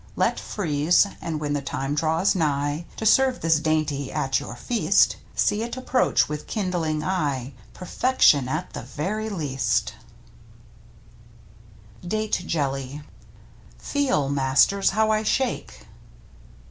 Let 0.15 0.39
freeze; 0.39 1.05
and 1.21 1.39
when 1.39 1.53
the 1.53 1.61
time 1.61 1.93
draws 1.93 2.33
nigh 2.33 2.87
To 2.97 3.05
serve 3.05 3.41
this 3.41 3.59
dainty 3.59 4.11
at 4.11 4.39
your 4.39 4.55
feast. 4.55 5.17
See 5.35 5.61
it 5.61 5.77
approach 5.77 6.27
with 6.27 6.47
kindling 6.47 7.03
eye— 7.03 7.53
Perfection— 7.75 8.49
at 8.49 8.73
the 8.73 8.81
very 8.81 9.29
least! 9.29 9.93
f 9.97 10.01
Mfistnttt 12.01 12.05
iXtttiptu 12.09 12.09
DATE 12.09 12.43
JELLY 12.47 13.01
Feelf 13.77 14.31
masters, 14.31 14.89
how 14.89 15.11
I 15.11 15.21
shake. 15.21 15.85